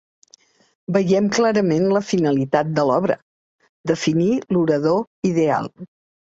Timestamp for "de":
2.79-2.87